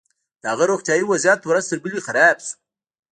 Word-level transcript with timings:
د 0.41 0.43
هغه 0.53 0.65
روغتيايي 0.71 1.03
وضعيت 1.07 1.41
ورځ 1.45 1.63
تر 1.69 1.77
بلې 1.83 1.99
خراب 2.07 2.37
شو. 2.45 2.53